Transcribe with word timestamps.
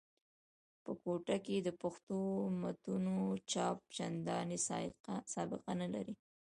په 0.83 0.91
کوټه 1.01 1.37
کښي 1.45 1.57
د 1.63 1.69
پښتو 1.81 2.17
متونو 2.61 3.17
چاپ 3.51 3.77
چندان 3.95 4.47
سابقه 5.33 5.71
نه 5.81 5.87
لري. 5.93 6.15